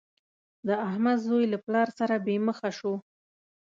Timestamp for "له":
1.53-1.57